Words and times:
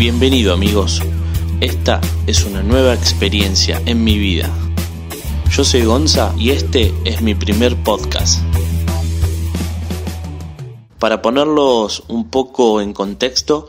Bienvenido 0.00 0.54
amigos, 0.54 1.02
esta 1.60 2.00
es 2.26 2.46
una 2.46 2.62
nueva 2.62 2.94
experiencia 2.94 3.82
en 3.84 4.02
mi 4.02 4.18
vida. 4.18 4.50
Yo 5.50 5.62
soy 5.62 5.84
Gonza 5.84 6.34
y 6.38 6.52
este 6.52 6.94
es 7.04 7.20
mi 7.20 7.34
primer 7.34 7.76
podcast. 7.76 8.40
Para 10.98 11.20
ponerlos 11.20 12.04
un 12.08 12.30
poco 12.30 12.80
en 12.80 12.94
contexto, 12.94 13.68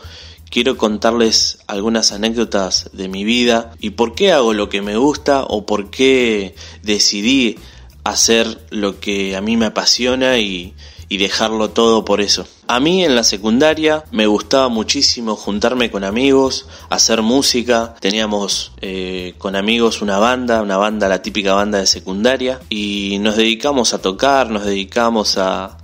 quiero 0.49 0.77
contarles 0.77 1.59
algunas 1.67 2.13
anécdotas 2.13 2.89
de 2.93 3.09
mi 3.09 3.25
vida 3.25 3.73
y 3.81 3.89
por 3.89 4.15
qué 4.15 4.31
hago 4.31 4.53
lo 4.53 4.69
que 4.69 4.81
me 4.81 4.95
gusta 4.95 5.43
o 5.43 5.65
por 5.65 5.89
qué 5.89 6.55
decidí 6.81 7.59
hacer 8.05 8.65
lo 8.69 9.01
que 9.01 9.35
a 9.35 9.41
mí 9.41 9.57
me 9.57 9.65
apasiona 9.65 10.39
y, 10.39 10.75
dejarlo 11.09 11.71
todo 11.71 12.05
por 12.05 12.21
eso. 12.21 12.47
A 12.73 12.79
mí 12.79 13.03
en 13.03 13.15
la 13.15 13.25
secundaria 13.25 14.05
me 14.11 14.27
gustaba 14.27 14.69
muchísimo 14.69 15.35
juntarme 15.35 15.91
con 15.91 16.05
amigos, 16.05 16.69
hacer 16.89 17.21
música, 17.21 17.95
teníamos 17.99 18.71
eh, 18.79 19.33
con 19.39 19.57
amigos 19.57 20.01
una 20.01 20.19
banda, 20.19 20.61
una 20.61 20.77
banda, 20.77 21.09
la 21.09 21.21
típica 21.21 21.53
banda 21.53 21.79
de 21.79 21.85
secundaria, 21.85 22.61
y 22.69 23.17
nos 23.19 23.35
dedicamos 23.35 23.93
a 23.93 24.01
tocar, 24.01 24.49
nos 24.49 24.63
dedicamos 24.63 25.37
a, 25.37 25.79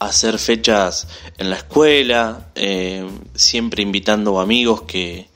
hacer 0.00 0.40
fechas 0.40 1.06
en 1.38 1.50
la 1.50 1.56
escuela, 1.56 2.48
eh, 2.56 3.08
siempre 3.36 3.84
invitando 3.84 4.40
amigos 4.40 4.82
que, 4.82 5.28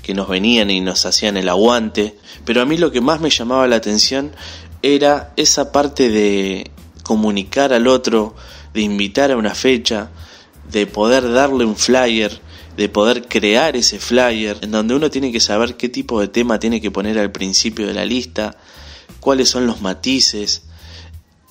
que 0.00 0.14
nos 0.14 0.28
venían 0.28 0.70
y 0.70 0.80
nos 0.80 1.06
hacían 1.06 1.36
el 1.36 1.48
aguante, 1.48 2.16
pero 2.44 2.62
a 2.62 2.66
mí 2.66 2.78
lo 2.78 2.92
que 2.92 3.00
más 3.00 3.20
me 3.20 3.30
llamaba 3.30 3.66
la 3.66 3.76
atención 3.76 4.30
era 4.80 5.32
esa 5.36 5.72
parte 5.72 6.08
de 6.08 6.70
comunicar 7.02 7.72
al 7.72 7.88
otro, 7.88 8.36
de 8.72 8.82
invitar 8.82 9.32
a 9.32 9.36
una 9.36 9.56
fecha, 9.56 10.10
de 10.70 10.86
poder 10.86 11.30
darle 11.32 11.64
un 11.64 11.76
flyer, 11.76 12.40
de 12.76 12.88
poder 12.88 13.26
crear 13.28 13.76
ese 13.76 13.98
flyer, 13.98 14.58
en 14.62 14.70
donde 14.70 14.94
uno 14.94 15.10
tiene 15.10 15.32
que 15.32 15.40
saber 15.40 15.76
qué 15.76 15.88
tipo 15.88 16.20
de 16.20 16.28
tema 16.28 16.58
tiene 16.58 16.80
que 16.80 16.90
poner 16.90 17.18
al 17.18 17.32
principio 17.32 17.86
de 17.86 17.94
la 17.94 18.04
lista, 18.04 18.56
cuáles 19.20 19.48
son 19.48 19.66
los 19.66 19.80
matices, 19.80 20.62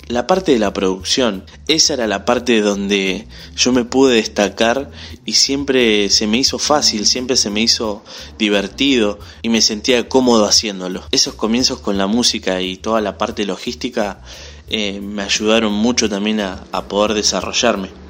la 0.07 0.27
parte 0.27 0.52
de 0.52 0.59
la 0.59 0.72
producción, 0.72 1.45
esa 1.67 1.95
era 1.95 2.07
la 2.07 2.25
parte 2.25 2.61
donde 2.61 3.27
yo 3.55 3.72
me 3.72 3.85
pude 3.85 4.16
destacar 4.16 4.91
y 5.25 5.33
siempre 5.33 6.09
se 6.09 6.27
me 6.27 6.38
hizo 6.38 6.59
fácil, 6.59 7.07
siempre 7.07 7.35
se 7.35 7.50
me 7.50 7.61
hizo 7.61 8.03
divertido 8.38 9.17
y 9.41 9.50
me 9.50 9.61
sentía 9.61 10.07
cómodo 10.07 10.45
haciéndolo. 10.45 11.03
Esos 11.11 11.33
comienzos 11.33 11.79
con 11.79 11.97
la 11.97 12.05
música 12.05 12.61
y 12.61 12.77
toda 12.77 13.02
la 13.02 13.17
parte 13.17 13.45
logística 13.45 14.22
eh, 14.69 15.00
me 15.02 15.23
ayudaron 15.23 15.73
mucho 15.73 16.07
también 16.07 16.39
a, 16.39 16.63
a 16.72 16.83
poder 16.83 17.16
desarrollarme. 17.16 18.04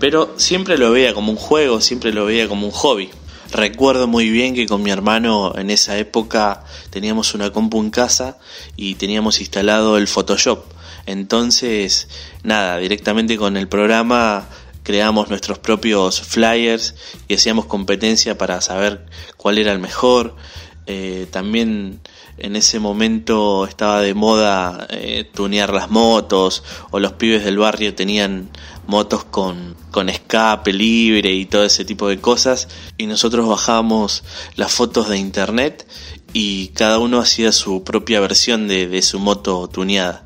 Pero 0.00 0.34
siempre 0.36 0.76
lo 0.76 0.90
veía 0.90 1.14
como 1.14 1.30
un 1.30 1.38
juego, 1.38 1.80
siempre 1.80 2.12
lo 2.12 2.24
veía 2.24 2.48
como 2.48 2.66
un 2.66 2.72
hobby. 2.72 3.10
Recuerdo 3.52 4.08
muy 4.08 4.30
bien 4.30 4.54
que 4.54 4.66
con 4.66 4.82
mi 4.82 4.90
hermano 4.90 5.52
en 5.56 5.70
esa 5.70 5.98
época 5.98 6.64
teníamos 6.90 7.34
una 7.34 7.52
compu 7.52 7.80
en 7.80 7.90
casa 7.90 8.38
y 8.76 8.94
teníamos 8.96 9.40
instalado 9.40 9.96
el 9.96 10.08
Photoshop 10.08 10.64
entonces, 11.06 12.08
nada, 12.42 12.78
directamente 12.78 13.36
con 13.36 13.56
el 13.56 13.68
programa 13.68 14.48
creamos 14.82 15.28
nuestros 15.28 15.58
propios 15.58 16.20
flyers 16.20 16.94
y 17.28 17.34
hacíamos 17.34 17.66
competencia 17.66 18.38
para 18.38 18.60
saber 18.60 19.06
cuál 19.36 19.58
era 19.58 19.72
el 19.72 19.78
mejor. 19.78 20.36
Eh, 20.86 21.26
también 21.30 22.00
en 22.38 22.56
ese 22.56 22.80
momento 22.80 23.66
estaba 23.66 24.00
de 24.00 24.14
moda 24.14 24.86
eh, 24.90 25.28
tunear 25.32 25.72
las 25.72 25.90
motos 25.90 26.64
o 26.90 26.98
los 26.98 27.12
pibes 27.12 27.44
del 27.44 27.58
barrio 27.58 27.94
tenían 27.94 28.48
motos 28.86 29.24
con, 29.24 29.76
con 29.90 30.08
escape 30.08 30.72
libre 30.72 31.32
y 31.32 31.44
todo 31.44 31.64
ese 31.64 31.84
tipo 31.84 32.08
de 32.08 32.20
cosas 32.20 32.68
y 32.96 33.06
nosotros 33.06 33.46
bajábamos 33.46 34.24
las 34.56 34.72
fotos 34.72 35.08
de 35.08 35.18
internet 35.18 35.86
y 36.32 36.68
cada 36.68 36.98
uno 36.98 37.20
hacía 37.20 37.52
su 37.52 37.84
propia 37.84 38.20
versión 38.20 38.66
de, 38.66 38.88
de 38.88 39.02
su 39.02 39.18
moto 39.18 39.68
tuneada. 39.68 40.24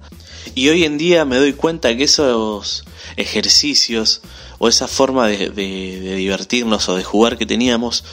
Y 0.55 0.69
hoy 0.69 0.85
en 0.85 0.99
día 0.99 1.25
me 1.25 1.37
doy 1.37 1.53
cuenta 1.53 1.97
que 1.97 2.05
esos 2.05 2.85
ejercicios 3.17 4.21
o 4.59 4.69
esa 4.69 4.89
forma 4.89 5.29
de, 5.29 5.51
divertirnos 5.51 6.89
o 6.89 6.97
de 6.97 7.05
jugar 7.05 7.37
que 7.37 7.47
teníamos 7.47 8.05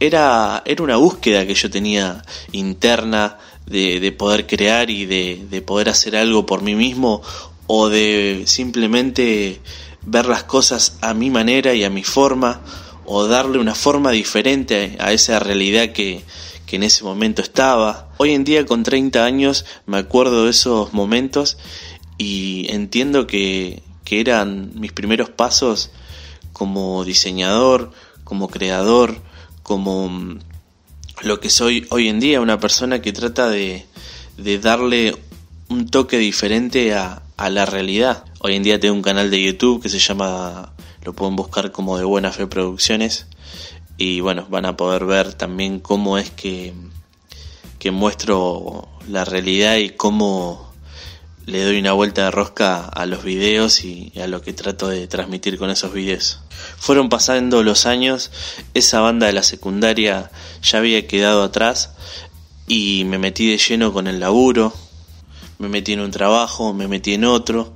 era, 0.00 0.62
era 0.66 0.82
una 0.82 0.96
búsqueda 0.96 1.46
que 1.46 1.54
yo 1.54 1.70
tenía 1.70 2.22
interna 2.52 3.38
de, 3.66 4.12
poder 4.12 4.46
crear 4.46 4.90
y 4.90 5.06
de, 5.06 5.46
de 5.50 5.62
poder 5.62 5.88
hacer 5.88 6.16
algo 6.16 6.46
por 6.46 6.62
mí 6.62 6.74
mismo 6.74 7.22
o 7.66 7.88
de 7.88 8.44
simplemente 8.46 9.60
ver 10.02 10.26
las 10.26 10.44
cosas 10.44 10.98
a 11.00 11.14
mi 11.14 11.30
manera 11.30 11.74
y 11.74 11.84
a 11.84 11.90
mi 11.90 12.04
forma 12.04 12.60
o 13.06 13.26
darle 13.26 13.58
una 13.58 13.74
forma 13.74 14.10
diferente 14.10 14.96
a 15.00 15.12
esa 15.12 15.38
realidad 15.38 15.90
que, 15.90 16.24
que 16.66 16.76
en 16.76 16.82
ese 16.82 17.04
momento 17.04 17.40
estaba. 17.40 18.10
Hoy 18.18 18.32
en 18.32 18.44
día 18.44 18.66
con 18.66 18.82
30 18.82 19.24
años 19.24 19.64
me 19.86 19.98
acuerdo 19.98 20.44
de 20.44 20.50
esos 20.50 20.92
momentos 20.92 21.56
y 22.18 22.66
entiendo 22.70 23.26
que, 23.26 23.82
que 24.04 24.20
eran 24.20 24.72
mis 24.74 24.92
primeros 24.92 25.30
pasos 25.30 25.90
como 26.52 27.04
diseñador, 27.04 27.92
como 28.24 28.48
creador, 28.48 29.16
como 29.62 30.08
mm, 30.08 30.40
lo 31.22 31.40
que 31.40 31.50
soy 31.50 31.86
hoy 31.90 32.08
en 32.08 32.20
día, 32.20 32.40
una 32.40 32.58
persona 32.58 33.00
que 33.00 33.12
trata 33.12 33.48
de, 33.48 33.86
de 34.36 34.58
darle 34.58 35.16
un 35.68 35.88
toque 35.88 36.18
diferente 36.18 36.94
a, 36.94 37.22
a, 37.36 37.50
la 37.50 37.66
realidad. 37.66 38.24
Hoy 38.40 38.56
en 38.56 38.62
día 38.62 38.80
tengo 38.80 38.94
un 38.94 39.02
canal 39.02 39.30
de 39.30 39.42
YouTube 39.42 39.82
que 39.82 39.88
se 39.88 39.98
llama, 39.98 40.72
lo 41.04 41.12
pueden 41.12 41.36
buscar 41.36 41.70
como 41.70 41.96
de 41.96 42.04
Buena 42.04 42.32
Fe 42.32 42.46
Producciones 42.46 43.26
y 43.98 44.20
bueno, 44.20 44.46
van 44.48 44.66
a 44.66 44.76
poder 44.76 45.04
ver 45.04 45.34
también 45.34 45.80
cómo 45.80 46.18
es 46.18 46.30
que, 46.30 46.74
que 47.78 47.90
muestro 47.90 48.88
la 49.08 49.24
realidad 49.24 49.76
y 49.76 49.90
cómo 49.90 50.72
le 51.46 51.64
doy 51.64 51.78
una 51.78 51.92
vuelta 51.92 52.24
de 52.24 52.30
rosca 52.32 52.84
a 52.84 53.06
los 53.06 53.22
videos 53.22 53.84
y 53.84 54.12
a 54.20 54.26
lo 54.26 54.42
que 54.42 54.52
trato 54.52 54.88
de 54.88 55.06
transmitir 55.06 55.58
con 55.58 55.70
esos 55.70 55.92
videos. 55.92 56.40
Fueron 56.76 57.08
pasando 57.08 57.62
los 57.62 57.86
años, 57.86 58.32
esa 58.74 59.00
banda 59.00 59.28
de 59.28 59.32
la 59.32 59.44
secundaria 59.44 60.30
ya 60.60 60.78
había 60.78 61.06
quedado 61.06 61.44
atrás 61.44 61.92
y 62.66 63.04
me 63.06 63.18
metí 63.18 63.48
de 63.48 63.58
lleno 63.58 63.92
con 63.92 64.08
el 64.08 64.18
laburo, 64.18 64.74
me 65.58 65.68
metí 65.68 65.92
en 65.92 66.00
un 66.00 66.10
trabajo, 66.10 66.74
me 66.74 66.88
metí 66.88 67.14
en 67.14 67.24
otro, 67.24 67.72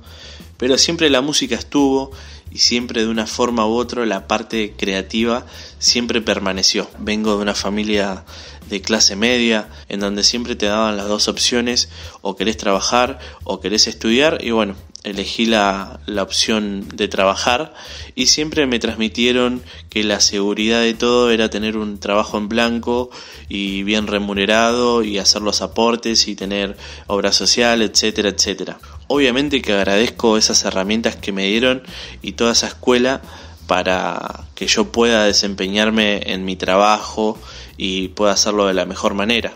pero 0.57 0.77
siempre 0.77 1.09
la 1.09 1.21
música 1.21 1.55
estuvo 1.55 2.11
y 2.51 2.59
siempre 2.59 3.01
de 3.01 3.07
una 3.07 3.27
forma 3.27 3.65
u 3.65 3.75
otra 3.75 4.05
la 4.05 4.27
parte 4.27 4.73
creativa 4.77 5.45
siempre 5.79 6.21
permaneció. 6.21 6.89
Vengo 6.99 7.35
de 7.35 7.41
una 7.41 7.55
familia 7.55 8.25
de 8.69 8.81
clase 8.81 9.15
media 9.15 9.69
en 9.89 9.99
donde 9.99 10.23
siempre 10.23 10.55
te 10.55 10.67
daban 10.67 10.97
las 10.97 11.07
dos 11.07 11.27
opciones 11.27 11.89
o 12.21 12.35
querés 12.35 12.57
trabajar 12.57 13.19
o 13.43 13.59
querés 13.59 13.87
estudiar 13.87 14.43
y 14.43 14.51
bueno, 14.51 14.75
elegí 15.03 15.45
la, 15.45 15.99
la, 16.05 16.23
opción 16.23 16.87
de 16.93 17.07
trabajar 17.07 17.73
y 18.15 18.27
siempre 18.27 18.67
me 18.67 18.79
transmitieron 18.79 19.61
que 19.89 20.03
la 20.03 20.19
seguridad 20.19 20.81
de 20.81 20.93
todo 20.93 21.31
era 21.31 21.49
tener 21.49 21.75
un 21.75 21.99
trabajo 21.99 22.37
en 22.37 22.49
blanco 22.49 23.09
y 23.49 23.83
bien 23.83 24.07
remunerado 24.07 25.03
y 25.03 25.17
hacer 25.17 25.41
los 25.41 25.61
aportes 25.61 26.27
y 26.27 26.35
tener 26.35 26.77
obra 27.07 27.31
social, 27.31 27.81
etcétera, 27.81 28.29
etcétera. 28.29 28.79
Obviamente 29.13 29.61
que 29.61 29.73
agradezco 29.73 30.37
esas 30.37 30.63
herramientas 30.63 31.17
que 31.17 31.33
me 31.33 31.45
dieron 31.45 31.83
y 32.21 32.31
toda 32.31 32.53
esa 32.53 32.67
escuela 32.67 33.21
para 33.67 34.45
que 34.55 34.67
yo 34.67 34.93
pueda 34.93 35.25
desempeñarme 35.25 36.31
en 36.31 36.45
mi 36.45 36.55
trabajo 36.55 37.37
y 37.75 38.07
pueda 38.07 38.31
hacerlo 38.31 38.67
de 38.67 38.73
la 38.73 38.85
mejor 38.85 39.13
manera. 39.13 39.53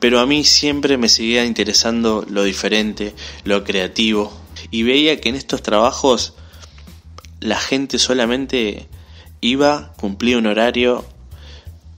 Pero 0.00 0.18
a 0.18 0.26
mí 0.26 0.42
siempre 0.42 0.98
me 0.98 1.08
seguía 1.08 1.44
interesando 1.44 2.26
lo 2.28 2.42
diferente, 2.42 3.14
lo 3.44 3.62
creativo, 3.62 4.36
y 4.72 4.82
veía 4.82 5.20
que 5.20 5.28
en 5.28 5.36
estos 5.36 5.62
trabajos 5.62 6.34
la 7.38 7.60
gente 7.60 8.00
solamente 8.00 8.88
iba, 9.40 9.92
cumplía 10.00 10.36
un 10.36 10.46
horario 10.46 11.04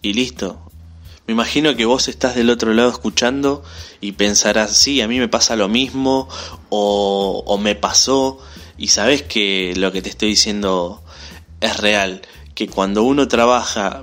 y 0.02 0.12
listo. 0.12 0.68
Me 1.28 1.32
imagino 1.32 1.76
que 1.76 1.84
vos 1.84 2.08
estás 2.08 2.36
del 2.36 2.48
otro 2.48 2.72
lado 2.72 2.88
escuchando 2.88 3.62
y 4.00 4.12
pensarás, 4.12 4.75
sí, 4.75 5.02
a 5.02 5.08
mí 5.08 5.19
me 5.19 5.28
pasa 5.28 5.56
lo 5.56 5.69
mismo 5.69 6.26
o, 6.70 7.58
me 7.62 7.75
pasó 7.75 8.38
y 8.78 8.88
sabes 8.88 9.25
que 9.25 9.75
lo 9.76 9.92
que 9.92 10.00
te 10.00 10.08
estoy 10.08 10.30
diciendo 10.30 11.02
es 11.60 11.76
real, 11.76 12.22
que 12.54 12.66
cuando 12.66 13.02
uno 13.02 13.28
trabaja 13.28 14.00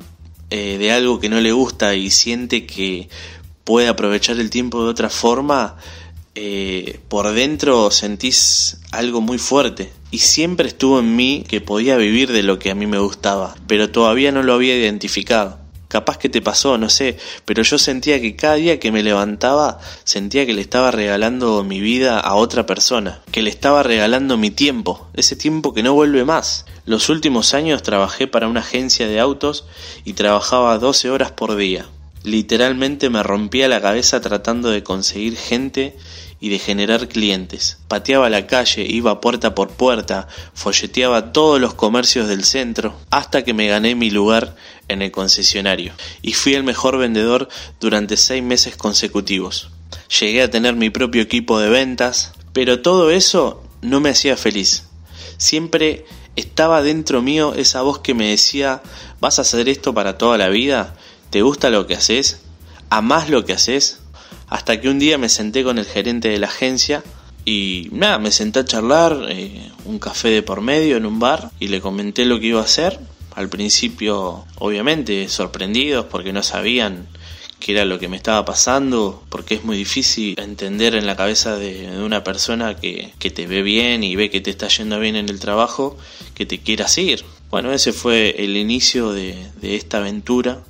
eh, 0.51 0.77
de 0.77 0.92
algo 0.92 1.19
que 1.19 1.30
no 1.30 1.42
le 1.42 1.51
gusta 1.51 1.95
y 1.95 2.12
siente 2.12 2.68
que 2.68 3.10
puede 3.63 3.88
aprovechar 3.88 4.39
el 4.39 4.51
tiempo 4.51 4.83
de 4.83 4.92
otra 4.92 5.10
forma, 5.10 5.78
eh, 6.36 7.00
por 7.10 7.31
dentro 7.31 7.89
sentís 7.89 8.78
algo 8.92 9.19
muy 9.19 9.39
fuerte. 9.39 9.92
Y 10.12 10.19
siempre 10.19 10.68
estuvo 10.68 11.00
en 11.00 11.16
mí 11.16 11.44
que 11.48 11.60
podía 11.60 11.98
vivir 11.98 12.31
de 12.31 12.44
lo 12.44 12.60
que 12.60 12.69
a 12.69 12.75
mí 12.75 12.86
me 12.86 13.00
gustaba, 13.00 13.56
pero 13.66 13.89
todavía 13.89 14.31
no 14.31 14.44
lo 14.44 14.54
había 14.54 14.78
identificado. 14.78 15.65
Capaz 15.95 16.18
que 16.18 16.27
te 16.27 16.42
pasó, 16.42 16.77
no 16.77 16.89
sé, 16.89 17.18
pero 17.45 17.63
yo 17.63 17.77
sentía 17.77 18.19
que 18.19 18.36
cada 18.36 18.56
día 18.56 18.81
que 18.81 18.92
me 18.92 19.01
levantaba 19.01 19.80
sentía 20.03 20.45
que 20.45 20.53
le 20.53 20.59
estaba 20.59 20.92
regalando 20.92 21.63
mi 21.63 21.80
vida 21.80 22.19
a 22.19 22.36
otra 22.36 22.65
persona, 22.65 23.21
que 23.31 23.42
le 23.42 23.50
estaba 23.50 23.81
regalando 23.81 24.36
mi 24.36 24.51
tiempo, 24.51 25.07
ese 25.13 25.38
tiempo 25.38 25.74
que 25.74 25.83
no 25.83 25.94
vuelve 25.94 26.25
más. 26.25 26.65
Los 26.86 27.07
últimos 27.07 27.53
años 27.53 27.81
trabajé 27.81 28.27
para 28.27 28.50
una 28.50 28.59
agencia 28.59 29.07
de 29.07 29.21
autos 29.21 29.63
y 30.03 30.12
trabajaba 30.13 30.77
12 30.80 31.12
horas 31.12 31.31
por 31.31 31.56
día. 31.56 31.86
Literalmente 32.24 33.09
me 33.09 33.24
rompía 33.24 33.69
la 33.69 33.80
cabeza 33.80 34.19
tratando 34.19 34.71
de 34.71 34.83
conseguir 34.83 35.38
gente 35.38 35.95
y 36.45 36.50
de 36.50 36.59
generar 36.59 37.07
clientes. 37.07 37.80
Pateaba 37.88 38.30
la 38.30 38.45
calle, 38.45 38.86
iba 38.88 39.19
puerta 39.19 39.56
por 39.56 39.71
puerta, 39.71 40.27
folleteaba 40.53 41.33
todos 41.33 41.59
los 41.59 41.74
comercios 41.74 42.27
del 42.27 42.44
centro, 42.44 42.95
hasta 43.09 43.44
que 43.44 43.56
me 43.56 43.68
gané 43.68 43.95
mi 43.95 44.12
lugar 44.12 44.56
en 44.88 45.01
el 45.01 45.09
concesionario. 45.09 45.94
Y 46.21 46.33
fui 46.33 46.53
el 46.53 46.63
mejor 46.63 47.00
vendedor 47.00 47.50
durante 47.80 48.15
seis 48.15 48.44
meses 48.44 48.77
consecutivos. 48.77 49.71
Llegué 50.19 50.44
a 50.44 50.51
tener 50.51 50.75
mi 50.75 50.92
propio 50.92 51.24
equipo 51.24 51.57
de 51.57 51.69
ventas, 51.69 52.33
pero 52.53 52.80
todo 52.80 53.09
eso 53.09 53.63
no 53.81 54.00
me 54.00 54.09
hacía 54.09 54.38
feliz. 54.38 54.83
Siempre 55.38 56.06
estaba 56.36 56.83
dentro 56.83 57.24
mío 57.24 57.56
esa 57.56 57.81
voz 57.81 58.01
que 58.01 58.13
me 58.13 58.30
decía, 58.30 58.83
¿vas 59.19 59.39
a 59.39 59.42
hacer 59.42 59.68
esto 59.68 59.95
para 59.95 60.19
toda 60.19 60.38
la 60.38 60.50
vida? 60.50 60.95
¿Te 61.31 61.42
gusta 61.42 61.71
lo 61.71 61.88
que 61.88 61.95
haces? 61.95 62.42
¿Amás 62.92 63.31
lo 63.31 63.45
que 63.45 63.53
haces? 63.53 63.97
Hasta 64.50 64.80
que 64.80 64.89
un 64.89 65.00
día 65.00 65.18
me 65.18 65.30
senté 65.30 65.63
con 65.63 65.77
el 65.77 65.86
gerente 65.86 66.30
de 66.30 66.39
la 66.39 66.47
agencia 66.47 67.03
y 67.45 67.89
nada, 67.92 68.19
me 68.19 68.31
senté 68.31 68.59
a 68.59 68.65
charlar, 68.65 69.27
eh, 69.30 69.69
un 69.86 70.00
café 70.00 70.30
de 70.30 70.42
por 70.42 70.62
medio 70.62 70.97
en 70.97 71.06
un 71.06 71.19
bar 71.19 71.51
y 71.59 71.68
le 71.68 71.81
comenté 71.81 72.25
lo 72.25 72.39
que 72.39 72.47
iba 72.47 72.62
a 72.62 72.63
hacer. 72.63 73.00
Al 73.36 73.50
principio, 73.50 74.45
obviamente, 74.57 75.27
sorprendidos 75.27 76.06
porque 76.06 76.33
no 76.33 76.42
sabían 76.42 77.07
qué 77.59 77.74
era 77.74 77.86
lo 77.86 78.00
que 78.00 78.07
me 78.07 78.18
estaba 78.18 78.45
pasando, 78.45 79.24
porque 79.30 79.56
es 79.56 79.63
muy 79.63 79.77
difícil 79.77 80.39
entender 80.39 80.95
en 80.95 81.06
la 81.06 81.15
cabeza 81.15 81.57
de, 81.57 82.00
una 82.03 82.24
persona 82.24 82.75
que, 82.75 83.13
que, 83.19 83.31
te 83.31 83.47
ve 83.47 83.62
bien 83.62 84.03
y 84.03 84.15
ve 84.15 84.30
que 84.30 84.42
te 84.42 84.51
está 84.51 84.68
yendo 84.68 85.00
bien 85.00 85.15
en 85.15 85.30
el 85.30 85.39
trabajo, 85.39 85.97
que 86.33 86.45
te 86.45 86.59
quiera 86.59 86.88
seguir. 86.88 87.25
Bueno, 87.50 87.71
ese 87.74 87.94
fue 87.94 88.36
el 88.44 88.57
inicio 88.57 89.12
de, 89.12 89.51
de 89.62 89.75
esta 89.75 89.97
aventura 89.97 90.63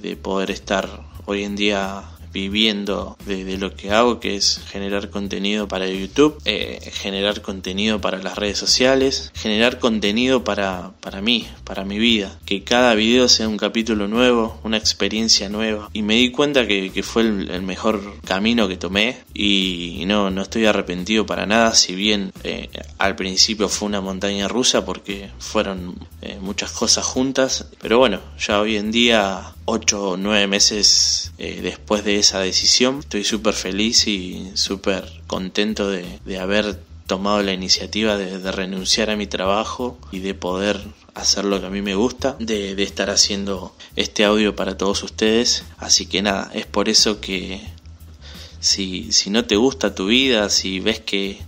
de 0.00 0.16
poder 0.16 0.50
estar 0.50 1.02
hoy 1.26 1.44
en 1.44 1.56
día 1.56 2.04
viviendo 2.34 3.16
de, 3.24 3.56
lo 3.56 3.74
que 3.76 3.92
hago, 3.92 4.18
que 4.18 4.34
es 4.34 4.60
generar 4.68 5.08
contenido 5.08 5.68
para 5.68 5.86
YouTube, 5.86 6.36
eh, 6.44 6.80
generar 6.92 7.40
contenido 7.40 8.00
para 8.00 8.18
las 8.18 8.36
redes 8.36 8.58
sociales, 8.58 9.30
generar 9.34 9.78
contenido 9.78 10.42
para, 10.42 10.90
para 11.00 11.22
mí, 11.22 11.46
para 11.62 11.84
mi 11.84 11.98
vida, 11.98 12.36
que 12.44 12.64
cada 12.64 12.94
video 12.96 13.28
sea 13.28 13.48
un 13.48 13.56
capítulo 13.56 14.08
nuevo, 14.08 14.58
una 14.64 14.76
experiencia 14.76 15.48
nueva. 15.48 15.88
Y 15.92 16.02
me 16.02 16.16
di 16.16 16.32
cuenta 16.32 16.66
que, 16.66 16.90
fue 17.04 17.22
el, 17.22 17.62
mejor 17.62 18.20
camino 18.24 18.66
que 18.66 18.76
tomé. 18.76 19.18
Y 19.32 20.02
no, 20.06 20.30
no 20.30 20.42
estoy 20.42 20.66
arrepentido 20.66 21.26
para 21.26 21.46
nada, 21.46 21.74
si 21.74 21.94
bien 21.94 22.32
eh, 22.42 22.68
al 22.98 23.14
principio 23.14 23.68
fue 23.68 23.86
una 23.86 24.00
montaña 24.00 24.48
rusa 24.48 24.84
porque 24.84 25.30
fueron 25.38 25.94
eh, 26.20 26.38
muchas 26.40 26.72
cosas 26.72 27.04
juntas, 27.04 27.68
pero 27.80 27.98
bueno, 27.98 28.20
ya 28.38 28.60
hoy 28.60 28.76
en 28.76 28.90
día, 28.90 29.54
ocho 29.66 30.10
o 30.10 30.16
nueve 30.16 30.46
meses 30.46 31.32
después 31.38 32.04
de 32.04 32.18
esa 32.18 32.40
decisión. 32.40 33.00
Estoy 33.00 33.24
súper 33.24 33.54
feliz 33.54 34.06
y 34.06 34.50
súper 34.54 35.04
contento 35.26 35.88
de, 35.88 36.38
haber 36.38 36.78
tomado 37.06 37.42
la 37.42 37.52
iniciativa 37.52 38.16
de, 38.16 38.52
renunciar 38.52 39.10
a 39.10 39.16
mi 39.16 39.26
trabajo 39.26 39.98
y 40.12 40.20
de 40.20 40.34
poder 40.34 40.80
hacer 41.14 41.44
lo 41.44 41.60
que 41.60 41.66
a 41.66 41.70
mí 41.70 41.82
me 41.82 41.94
gusta, 41.94 42.36
de, 42.38 42.80
estar 42.82 43.10
haciendo 43.10 43.74
este 43.96 44.24
audio 44.24 44.56
para 44.56 44.76
todos 44.76 45.02
ustedes. 45.02 45.64
Así 45.78 46.06
que 46.06 46.22
nada, 46.22 46.50
es 46.54 46.66
por 46.66 46.88
eso 46.88 47.20
que 47.20 47.60
si, 48.60 49.12
si 49.12 49.30
no 49.30 49.44
te 49.44 49.56
gusta 49.56 49.94
tu 49.94 50.06
vida, 50.06 50.48
si 50.48 50.80
ves 50.80 51.00
que 51.00 51.38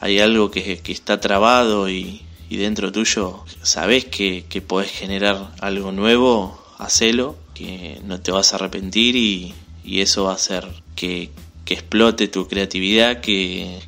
hay 0.00 0.18
algo 0.18 0.50
que, 0.50 0.80
está 0.86 1.20
trabado 1.20 1.88
y, 1.88 2.22
dentro 2.50 2.92
tuyo 2.92 3.44
sabes 3.62 4.04
que, 4.04 4.44
que 4.46 4.60
podés 4.60 4.90
generar 4.90 5.54
algo 5.60 5.90
nuevo, 5.90 6.61
hacelo, 6.84 7.36
que 7.54 8.00
no 8.04 8.20
te 8.20 8.30
vas 8.30 8.52
a 8.52 8.56
arrepentir 8.56 9.16
y, 9.16 9.54
y 9.84 10.00
eso 10.00 10.24
va 10.24 10.32
a 10.32 10.36
hacer 10.36 10.66
que, 10.94 11.30
explote 11.66 12.28
tu 12.28 12.48
creatividad, 12.48 13.22
que, 13.22 13.80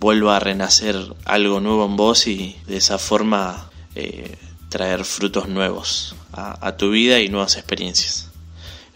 vuelva 0.00 0.36
a 0.36 0.40
renacer 0.40 0.96
algo 1.26 1.60
nuevo 1.60 1.84
en 1.84 1.94
vos 1.94 2.26
y 2.26 2.56
de 2.66 2.78
esa 2.78 2.98
forma 2.98 3.70
eh, 3.94 4.34
traer 4.68 5.04
frutos 5.04 5.46
nuevos 5.46 6.16
a, 6.32 6.76
tu 6.76 6.90
vida 6.90 7.20
y 7.20 7.28
nuevas 7.28 7.56
experiencias. 7.56 8.30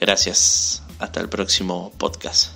Gracias, 0.00 0.82
hasta 0.98 1.20
el 1.20 1.28
próximo 1.28 1.92
podcast. 1.98 2.52